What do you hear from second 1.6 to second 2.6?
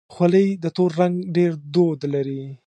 دود لري.